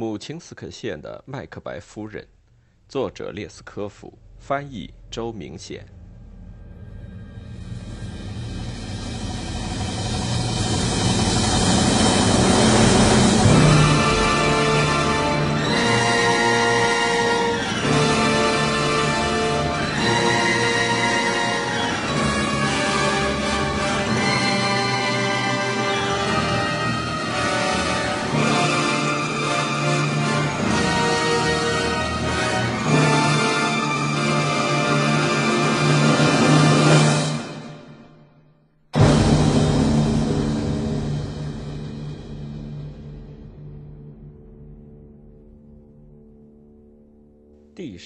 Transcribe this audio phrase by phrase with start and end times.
[0.00, 2.24] 母亲斯克县的麦克白夫人，
[2.88, 5.84] 作者列斯科夫，翻译周明显。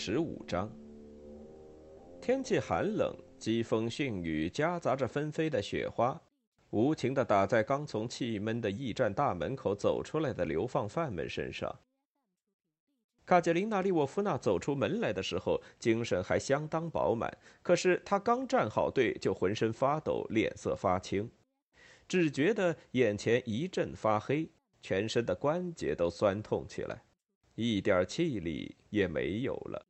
[0.04, 0.68] 十五章。
[2.20, 6.20] 天气寒冷，疾风迅雨夹杂着纷飞的雪花，
[6.70, 11.72] 无情地打在刚从气闷的驿站大门口走出来的流放犯们身上。
[13.24, 21.30] 卡捷琳娜·利沃夫娜走出门来的时候，精神还相当饱满，可是她刚站好队，就浑身发抖，脸色发青，
[22.08, 24.50] 只觉得眼前一阵发黑，
[24.80, 27.04] 全身的关节都酸痛起来。
[27.54, 29.86] 一点气力也没有了。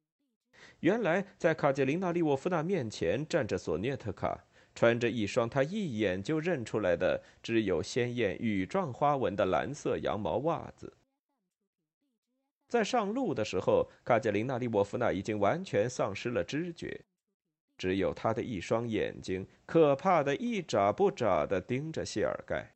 [0.83, 4.45] 原来，在卡捷琳娜·利沃夫娜面前站着索涅特卡，
[4.75, 10.93] 穿着一双她一眼就认出来的只有鲜艳羽状花纹的蓝色羊毛袜子。
[12.67, 17.01] 在上路的时候，卡捷琳娜·利沃夫娜已经完全丧失了知觉，
[17.79, 22.75] 只有她的一双眼睛可怕的一眨不眨地盯着谢尔盖。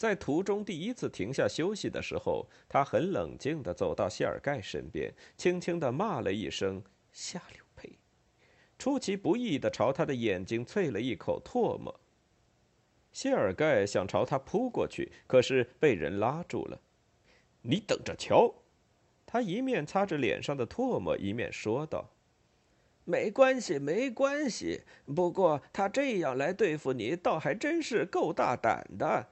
[0.00, 7.98] 在途中第一次停下休息的时候，他很冷静地走到谢尔盖身边，轻轻地骂了一声“下流胚”，
[8.80, 12.00] 出其不意地朝他的眼睛啐了一口唾沫。
[13.12, 16.80] 谢尔盖想朝他扑过去，可是被人拉住了。
[17.60, 18.54] “你等着瞧！”
[19.26, 22.08] 他一面擦着脸上的唾沫，一面说道
[23.04, 24.80] ，“没关系，没关系。
[25.14, 29.28] 不过他这样来对付你，倒还真是够大胆的。”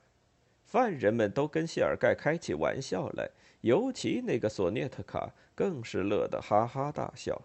[0.69, 3.31] 犯人们都跟谢尔盖开起玩笑来，
[3.63, 7.41] 尤其那个索涅特卡更是乐得哈哈大笑。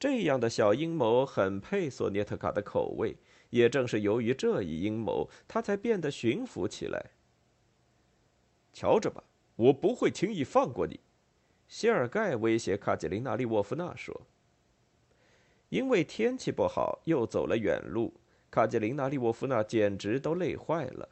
[0.00, 3.14] 这样的小阴谋很配索涅特卡的口味，
[3.50, 7.10] 也正是由于这一阴谋，他才变得驯服起来。
[8.72, 9.22] 瞧着吧，
[9.56, 10.98] 我不会轻易放过你，
[11.68, 14.22] 谢尔盖威胁卡捷琳娜·利沃夫娜说。
[15.68, 18.14] 因为天气不好，又走了远路，
[18.50, 21.06] 卡捷琳娜·利沃夫娜简直都累坏了。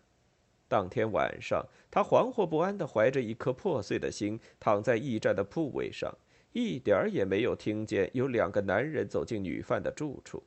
[0.71, 6.17] 当天晚上，他惶惑不安地怀着一颗破碎的心，躺在驿站的铺位上，
[6.53, 10.41] 一点儿也没有听见有两个男人走进女犯的住处。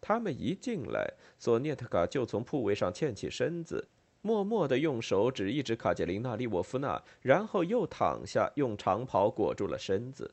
[0.00, 3.86] 他们一进来，索涅特卡就从铺位上欠起身子，
[4.22, 10.32] 默默地用手指一指卡捷琳娜·利沃夫娜，然后又躺下，用长袍裹住了身子。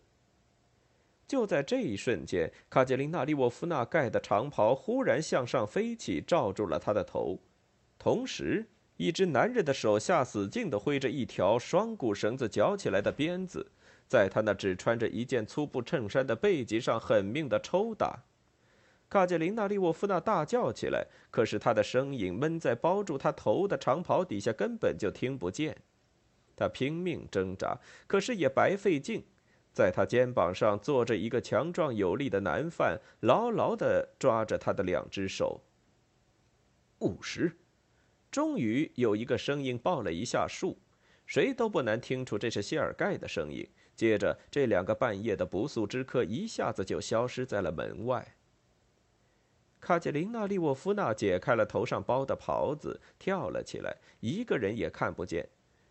[1.28, 7.38] 就在这一瞬间，卡捷琳娜·利沃夫娜盖的长袍忽然向上飞起，罩住了她的头，
[8.00, 8.66] 同时。
[8.98, 13.72] 一只男人的手下死劲地挥着一条双股绳子绞起来的鞭子，
[14.08, 18.24] 在他那只穿着一件粗布衬衫的背脊上狠命地抽打。
[19.09, 25.78] 卡捷琳娜·利沃夫娜大叫起来，可是她的声音闷在包住她头的长袍底下，根本就听不见。
[26.56, 29.24] 她拼命挣扎，可是也白费劲。
[29.72, 35.62] 在她肩膀上坐着一个强壮有力的男犯，牢牢地抓着她的两只手。
[37.00, 37.58] 五十。
[38.34, 40.76] 终于有一个声音报了一下数，
[41.28, 43.64] 谁都不难听出这是谢尔盖的声音。
[43.96, 48.36] 接着，这两个半夜的不速之客一下子就消失在了门外。
[49.80, 55.48] 卡捷琳娜·利沃夫娜解开了头上包的袍子，跳了起来，一个人也看不见，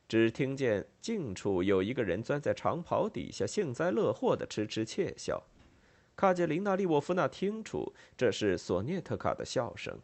[0.09, 5.41] 只听见近处有一个人钻在长袍底下，幸灾乐祸地痴痴窃笑。
[6.17, 9.97] 卡捷琳娜·利沃夫娜听出这是索涅特卡的笑声。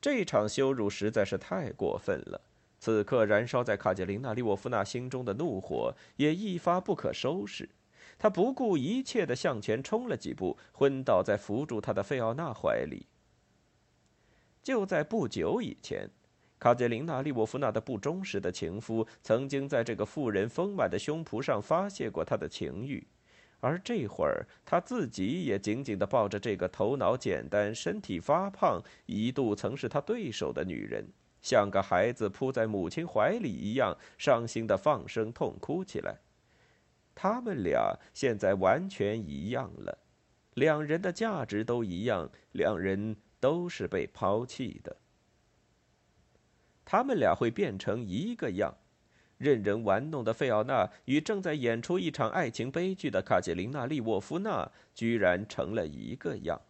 [0.00, 2.40] 这场羞辱实在是太过分了。
[2.78, 7.68] 此刻燃烧在卡捷琳娜·利沃夫娜心中的怒火也一发不可收拾。
[8.18, 13.06] 她不顾一切地向前冲了几步，昏倒在扶住她的费奥娜怀里。
[14.62, 16.08] 就在不久以前，
[16.58, 23.06] 卡捷琳娜·利沃夫娜的不忠实的情夫曾经在这个妇人丰满的胸脯上发泄过他的情欲。
[23.66, 31.04] 而这会儿，他自己也紧紧地抱着这个头脑简单、身体发胖、一度曾是他对手的女人，
[31.42, 36.16] 像个孩子扑在母亲怀里一样，伤心地放声痛哭起来。
[37.12, 39.98] 他们俩现在完全一样了，
[40.54, 44.96] 两人的价值都一样，两人都是被抛弃的。
[46.84, 48.72] 他们俩会变成一个样，
[49.38, 56.60] 任人玩弄的费奥娜与正在演出一场爱情悲剧的卡捷琳娜·利沃夫娜居然成了一个样。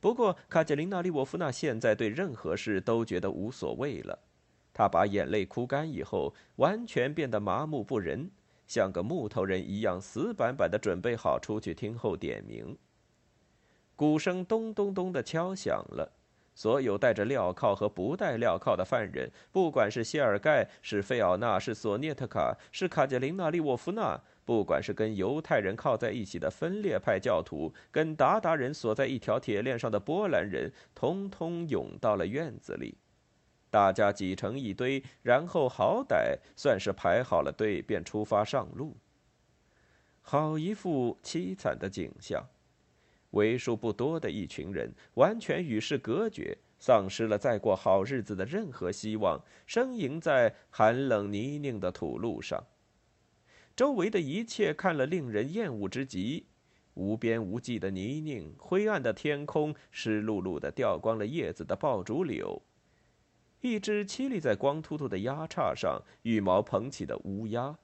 [0.00, 4.18] 不过，卡捷琳娜·利沃夫娜现在对任何事都觉得无所谓了。
[4.74, 8.30] 她把眼泪哭干以后，完全变得麻木不仁，
[8.66, 12.76] 像个木头人一样，死板板的准备好出去听候点名。
[13.96, 16.12] 鼓声咚咚咚的敲响了。
[16.54, 32.96] 所有带着镣铐和不带镣铐的犯人，不管是谢尔盖、是费奥娜、是索涅特卡、是卡捷琳娜·利沃夫娜，不管是跟犹太人靠在一起的分裂派教徒，跟鞑靼人锁在一条铁链上的波兰人，通通涌到了院子里。
[33.70, 38.96] 大家挤成一堆，然后好歹算是排好了队，便出发上路。
[40.20, 42.46] 好一副凄惨的景象。
[43.34, 52.64] 为数不多的一群人完全与世隔绝，丧失了再过好日子的任何希望，呻吟在寒冷泥泞的土路上。
[53.76, 56.46] 周围的一切看了令人厌恶之极：
[56.94, 62.62] 无边无际的泥泞，灰暗的天空，湿漉漉的掉光了叶子的爆竹柳，
[63.60, 67.76] 一只栖立在光秃秃的崖叉上，羽毛蓬起的乌鸦。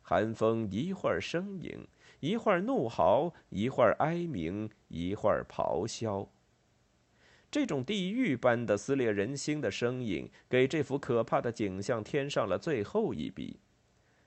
[0.00, 1.86] 寒风一会儿呻吟。
[2.20, 6.28] 一会儿怒嚎，一会儿哀鸣，一会儿咆哮。
[7.50, 13.60] 这种地狱般的撕裂人心的声音，给这幅可怕的景象添上了最后一笔。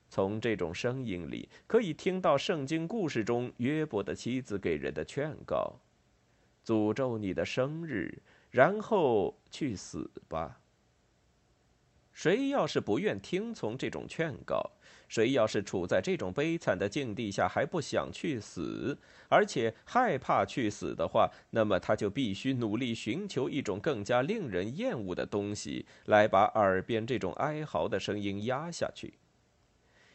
[0.09, 5.79] 从这种声音里，可以听到圣经故事中约伯的妻子给人的劝告
[6.65, 10.59] ：“诅咒你的生日，然后去死吧。”
[12.11, 14.71] 谁要是不愿听从这种劝告，
[15.11, 18.97] 谁要是处在这种悲惨的境地下还不想去死，
[19.27, 29.15] 而且害怕去死的话，那么他就必须努力寻求一种更加令人厌恶的东西，来把耳边这种哀嚎的声音压下去。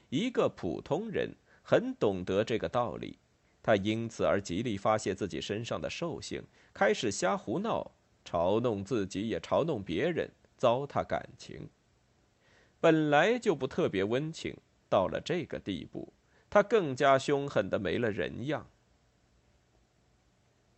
[0.09, 1.31] 一个普通人
[1.63, 3.19] 很懂得这个道理，
[3.63, 7.93] 他因此而极力发泄自己身上的兽性，开始瞎胡闹，
[8.25, 11.69] 嘲弄自己，也嘲弄别人，糟蹋感情。
[12.81, 14.57] 本来就不特别温情，
[14.89, 16.13] 到了这个地步，
[16.49, 18.67] 他更加凶狠的没了人样。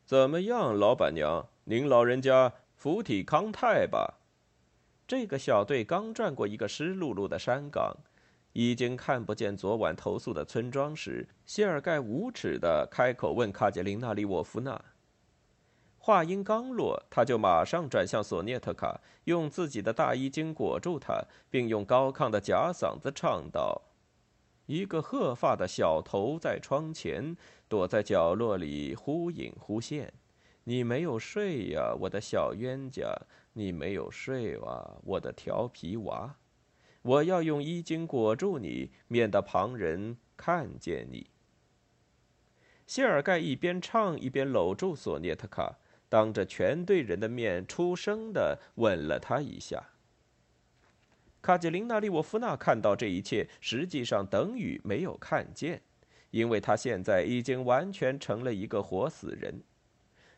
[0.04, 4.14] 怎么样，老板娘，您老人家福体康泰吧？
[5.06, 7.96] 这个小队刚转过一个湿漉漉的山岗，
[8.52, 14.82] 已经看不见昨晚投宿的村庄时，谢尔盖无耻的开口问卡捷琳娜·利沃夫娜。
[15.98, 23.82] 话音刚落，他就马上转向索涅特卡，用自己的大衣襟裹住他，并用高亢的假嗓子唱道
[24.68, 27.34] ：“一个褐发的小头在窗前，
[27.68, 30.12] 躲在角落里忽隐忽现。
[30.64, 33.18] 你没有睡呀，我的小冤家，
[33.54, 36.36] 你没有睡啊，我的调皮娃。
[37.00, 41.30] 我要用衣襟裹住你，免得旁人看见你。”
[42.86, 45.78] 谢尔盖一边唱一边搂住索涅特卡。
[46.10, 49.88] 当着全队人的面，出声的吻了他一下。
[51.40, 55.80] 卡捷琳娜·利沃夫娜看到这一切，实际上等于没有看见，
[56.30, 59.62] 因为她现在已经完全成了一个活死人。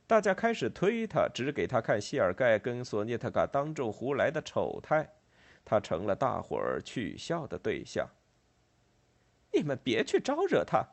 [0.06, 5.08] 大家开始推他，指给他看谢尔盖跟索涅特卡当众胡来的丑态，
[5.64, 8.08] 他成了大伙儿取笑的对象。
[9.52, 10.84] 你们别去招惹他。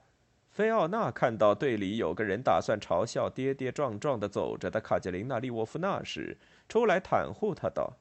[0.52, 6.38] 菲奥娜看到队里有个人打算嘲笑跌跌撞撞的走着的卡捷琳娜·利沃夫娜时，
[6.70, 7.98] 出来袒护他道：“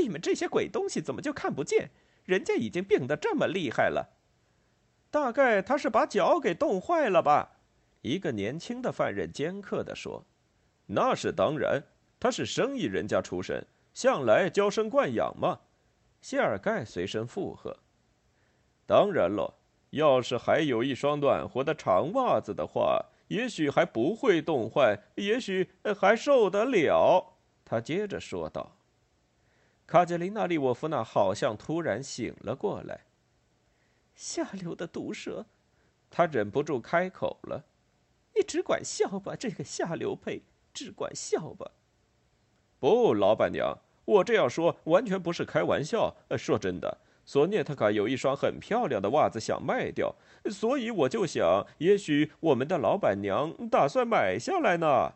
[0.00, 1.90] 你们这些鬼东西怎么就看不见？
[2.24, 4.16] 人家已经病得这么厉害了，
[5.10, 7.58] 大概他是把脚给冻坏了吧？”
[8.02, 10.24] 一个年轻的犯人尖刻地说
[10.86, 11.82] ：“那是当然，
[12.18, 15.60] 他是生意人家出身，向来娇生惯养嘛。”
[16.22, 17.76] 谢尔盖随声附和
[18.86, 19.56] ：“当然了。”
[19.90, 27.38] 要是还有一双暖和的长袜子的话，也许还不会冻坏，也许还受得了。
[27.64, 28.76] 他接着说道。
[29.90, 33.00] 卡捷琳娜·利沃夫娜好像突然醒了过来。
[34.14, 35.46] 下流的毒蛇，
[36.08, 37.64] 他忍不住开口了
[38.36, 40.42] ：“你只管笑吧，这个下流胚，
[40.72, 41.72] 只管笑吧。”
[42.78, 46.14] 不，老板娘，我这样说完全不是开玩笑。
[46.28, 46.98] 呃说真的。
[47.24, 50.14] 索涅特卡有一双很漂亮的袜子想卖掉，
[50.52, 55.14] 所以我就想，也许我们的老板娘打算买下来呢。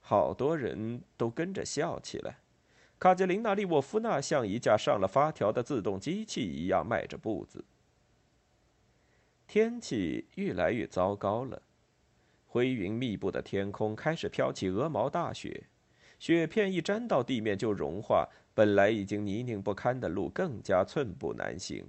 [0.00, 2.38] 好多人都跟着笑起来。
[3.04, 7.62] 卡捷琳娜·利沃夫娜像一架上了发条的自动机器一样迈着步子。
[9.46, 11.60] 天气越来越糟糕了，
[12.46, 15.64] 灰云密布的天空开始飘起鹅毛大雪，
[16.18, 18.26] 雪片一沾到地面就融化。
[18.54, 21.86] 本来已经泥泞不堪的路更加寸步难行。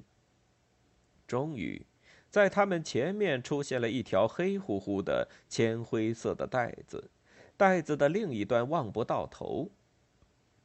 [1.25, 1.81] 终于，
[2.29, 7.09] 在他们前面出现了一条黑乎乎的铅灰色的带子，
[7.55, 9.71] 带子的另一端望不到头。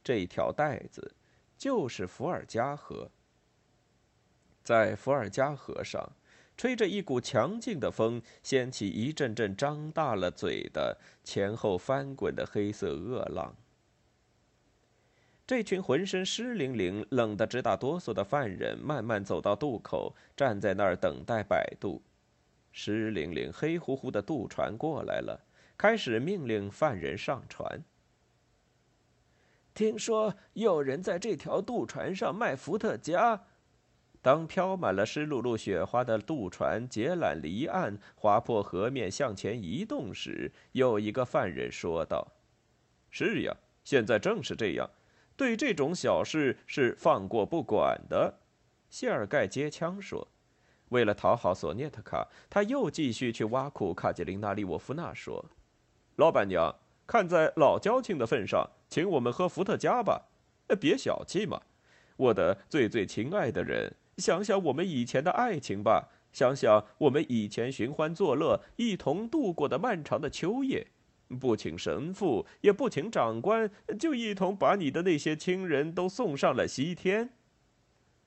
[0.03, 1.15] 这条带子
[1.57, 3.11] 就是伏尔加河。
[4.63, 6.13] 在伏尔加河上，
[6.57, 13.57] 吹着一股强劲的风，掀起一阵阵张大了嘴的前后翻滚的黑色恶浪。
[15.47, 22.01] 这群浑身湿淋淋、冷得直打哆嗦的犯人慢慢走到渡口，站在那儿等待摆渡。
[22.71, 25.45] 湿淋淋、黑乎乎的渡船过来了，
[25.77, 27.83] 开始命令犯人上船。
[29.75, 33.45] 听说有人在这条渡船上卖伏特加。
[34.23, 42.29] 当飘满了湿漉漉雪花的渡船截缆离岸，划破河面向前移动时，有一个犯人说道
[43.09, 44.91] ：“是呀，现在正是这样。”
[45.37, 48.41] 对这种小事是放过不管的，
[48.91, 50.29] 谢尔盖接枪说
[50.91, 55.43] ：“为了讨好索涅特卡，他又继续去挖苦卡捷琳娜·利沃夫娜，说
[56.17, 60.27] ：‘老板娘，看在老交情的份上，请我们喝伏特加吧。
[60.79, 61.63] 别小气嘛，
[62.17, 70.89] 我的最最亲爱的人，想想我们以前的爱情吧，想想我们以前寻欢作乐、一同度过的漫长的秋夜。’”
[71.39, 77.31] 不请神父，也不请长官，就一同把你的那些亲人都送上了西天。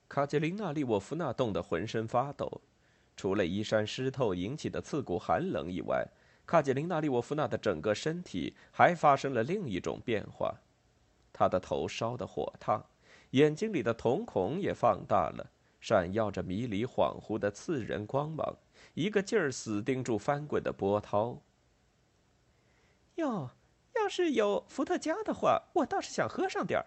[0.07, 2.61] 卡捷琳娜·利沃夫娜冻得浑身发抖，
[3.17, 6.07] 除了衣衫湿透引起的刺骨寒冷以外，
[6.45, 10.55] 卡捷琳娜·利沃夫娜的整个身体还发生了另一种变化。
[11.31, 12.85] 她的头烧得火烫，
[13.31, 18.57] 眼睛里的瞳孔也放大了，闪耀着迷离恍惚的刺人光芒，
[18.93, 21.41] 一个劲儿死盯住翻滚的波涛。
[23.15, 23.51] 哟，
[23.95, 26.85] 要是有伏特加的话，我倒是想喝上点儿。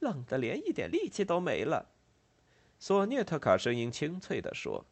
[0.00, 1.86] 冷得连一点力气都没了。
[2.78, 4.84] 索涅特卡声音清脆地说：“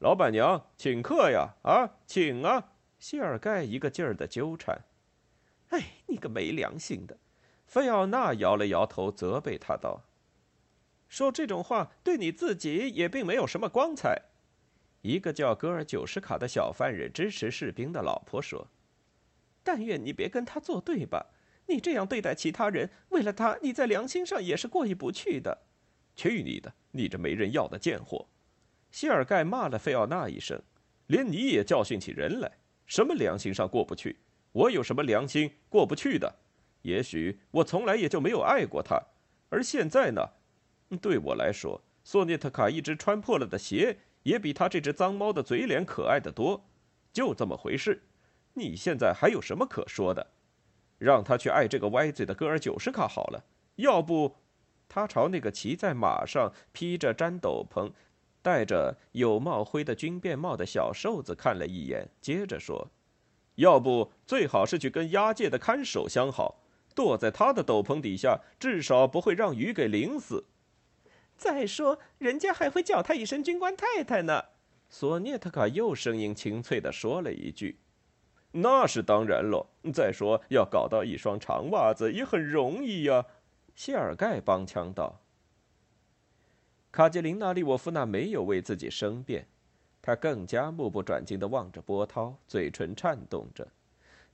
[0.00, 1.54] 老板娘，请客呀！
[1.62, 2.71] 啊，请啊！”
[3.02, 4.84] 谢尔盖一个劲儿的纠缠。
[5.70, 7.18] “哎，你个没良心的！”
[7.66, 10.04] 费奥娜摇了摇头，责备他道
[11.08, 14.22] ：“说这种话对你自己也并没有什么光彩。”
[15.02, 18.68] 一个叫戈尔九什卡的小犯人支持士兵的老婆说。
[19.64, 21.26] 但愿你别跟他作对吧？
[21.66, 25.62] 你这样对待其他人，为了他，你在良心上也是过意不去的。
[26.14, 26.72] 去你的！
[26.92, 28.28] 你这没人要的贱货！
[28.92, 30.62] 谢尔盖骂了费奥娜一声，
[31.08, 32.58] 连你也教训起人来。
[32.86, 34.20] 什么良心上过不去？
[34.52, 36.34] 我有什么良心过不去的？
[36.82, 39.00] 也许我从来也就没有爱过他，
[39.48, 40.20] 而现在呢？
[41.00, 46.68] 对我来说，索涅特卡一只穿破了的鞋，也比他这只脏猫的嘴脸可爱的多。
[47.12, 48.02] 就这么回事。
[48.54, 50.26] 你现在还有什么可说的？
[50.98, 53.44] 让他去爱这个歪嘴的戈尔九十卡好了。
[53.76, 54.36] 要不，
[54.88, 57.90] 他朝那个骑在马上、披着毡斗篷、
[58.42, 62.90] 戴着有帽徽的军便帽的小瘦子看了一眼，接着说
[63.54, 66.60] ：“要不，最好是去跟押解的看守相好，
[66.94, 70.44] 躲在他的斗篷底下，至少不会让雨给淋死。
[71.36, 74.46] 再说，人家还会叫他一声军官太太呢。”
[74.90, 77.78] 索涅特卡又声音清脆地说了一句。
[78.50, 79.66] 那是当然了。
[79.94, 83.24] 再说，要搞到一双长袜子也很容易呀。”
[83.74, 85.21] 谢尔盖帮腔道。
[86.92, 89.46] 卡捷琳娜·利沃夫娜没有为自己申辩，
[90.02, 93.66] 她更加目不转睛地望着波涛，嘴唇颤动着。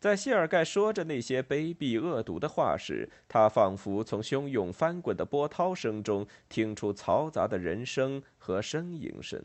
[0.00, 9.40] 在谢尔盖说着那些卑鄙恶毒的话时，他仿佛从汹涌翻滚的波涛声中听出嘈杂的人声和呻吟声。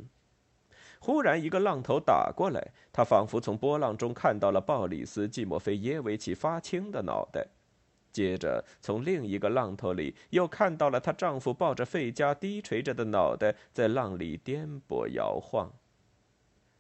[1.00, 7.48] 忽然，一个浪头打过来，他仿佛从波浪中看到了鲍里斯·季莫菲耶维奇发青的脑袋，
[8.13, 15.74] 接着从另一个浪头里又看到了她丈夫抱着费加低垂着的脑袋在浪里颠簸摇晃。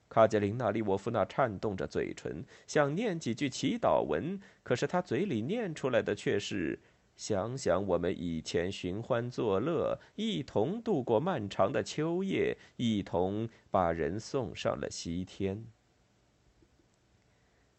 [0.07, 6.79] 卡捷琳娜·利沃夫娜颤动着嘴唇，想念几句祈祷文，可是她嘴里念出来的却是。
[7.15, 15.63] 想想我们以前寻欢作乐，一同度过漫长的秋夜，一同把人送上了西天。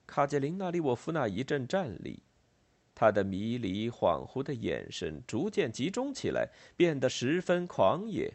[0.07, 2.23] 卡捷琳娜·利沃夫娜一阵战栗，
[2.95, 8.33] 他的迷离恍惚的眼神逐渐集中起来，变得十分狂野。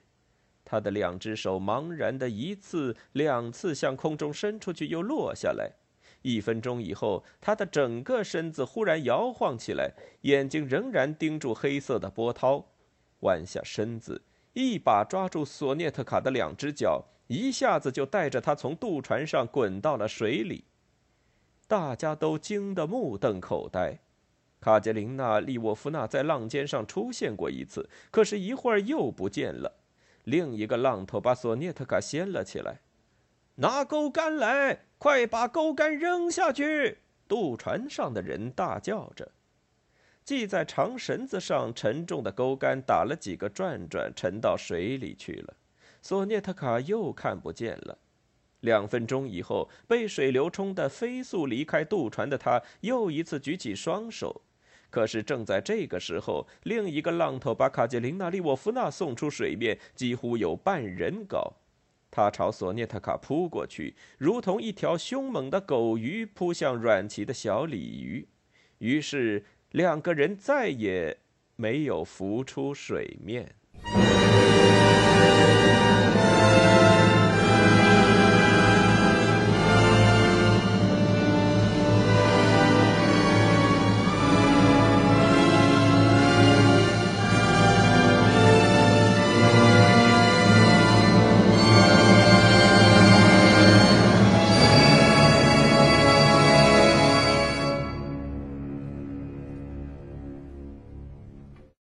[0.65, 5.71] 他的两只手茫然的一次、两次向空中伸出去，又落下来。
[6.21, 12.65] 一分钟以后，他的整个身子忽然摇晃起来，眼睛仍然盯住黑色的波涛，
[13.21, 14.21] 弯下身子，
[14.53, 20.65] 一把抓住索涅特卡的两只脚，一下子就带着他从渡船上滚到了水里。
[21.67, 23.99] 大家都惊得目瞪口呆。
[24.61, 29.73] 卡捷琳娜·利沃夫娜在浪尖上出现过一次，可是一会儿又不见了。
[30.25, 32.81] 另一个浪头把索涅特卡掀了起来，
[33.55, 36.99] 拿钩竿来，快把钩竿扔下去！
[37.27, 39.31] 渡船上的人大叫着。
[40.25, 45.55] 系在长绳子上沉重的钩竿打了几个转转，沉到水里去了。
[46.03, 47.97] 索涅特卡又看不见了。
[48.59, 54.41] 两分钟以后，被水流冲得飞速离开渡船的他，又一次举起双手。
[54.89, 61.53] 可是正在这个时候，另一个浪头把卡捷琳娜·利沃夫娜送出水面，几乎有半人高。
[62.12, 68.27] 他朝索涅特卡扑过去，如同一条凶猛的狗鱼扑向软鳍的小鲤鱼。
[68.79, 71.19] 于是两个人再也
[71.55, 73.53] 没有浮出水面。